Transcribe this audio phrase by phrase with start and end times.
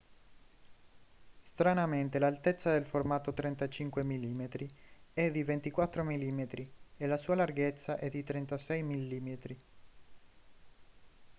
[1.41, 4.41] stranamente l'altezza del formato 35 mm
[5.13, 6.39] è di 24 mm
[6.97, 9.33] e la sua larghezza è di 36 mm